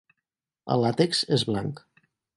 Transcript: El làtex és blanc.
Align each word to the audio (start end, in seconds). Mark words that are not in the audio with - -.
El 0.75 0.81
làtex 0.85 1.23
és 1.37 1.47
blanc. 1.51 1.87